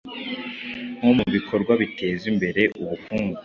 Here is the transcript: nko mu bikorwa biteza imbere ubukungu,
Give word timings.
nko 0.97 1.11
mu 1.17 1.25
bikorwa 1.35 1.73
biteza 1.81 2.23
imbere 2.31 2.61
ubukungu, 2.81 3.39